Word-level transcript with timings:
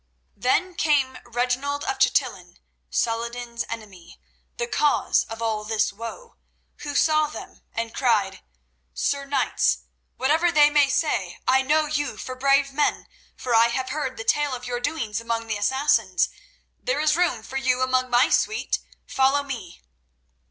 Then 0.35 0.73
came 0.73 1.19
Reginald 1.25 1.83
of 1.83 1.99
Chatillon, 1.99 2.57
Saladin's 2.89 3.63
enemy, 3.69 4.19
the 4.57 4.65
cause 4.65 5.25
of 5.25 5.43
all 5.43 5.63
this 5.63 5.93
woe, 5.93 6.37
who 6.77 6.95
saw 6.95 7.27
them 7.27 7.61
and 7.71 7.93
cried: 7.93 8.41
"Sir 8.95 9.25
Knights, 9.25 9.83
whatever 10.17 10.51
they 10.51 10.71
may 10.71 10.89
say, 10.89 11.37
I 11.47 11.61
know 11.61 11.85
you 11.85 12.17
for 12.17 12.33
brave 12.33 12.73
men, 12.73 13.07
for 13.35 13.53
I 13.53 13.67
have 13.67 13.89
heard 13.89 14.17
the 14.17 14.23
tale 14.23 14.55
of 14.55 14.65
your 14.65 14.79
doings 14.79 15.21
among 15.21 15.45
the 15.45 15.57
Assassins. 15.57 16.29
There 16.81 16.99
is 16.99 17.15
room 17.15 17.43
for 17.43 17.57
you 17.57 17.83
among 17.83 18.09
my 18.09 18.29
suite—follow 18.31 19.43
me." 19.43 19.83